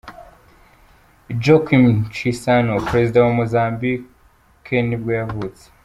Joaquim 1.43 1.85
Chissano, 2.15 2.73
perezida 2.89 3.19
wa 3.21 3.27
wa 3.27 3.33
Mozambique 3.37 4.73
nibwo 4.87 5.11
yavutse. 5.19 5.63